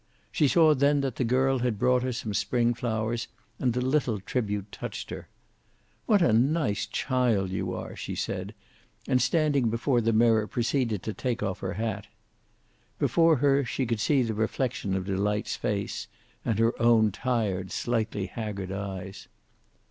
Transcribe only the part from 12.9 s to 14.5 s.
Before her she could see the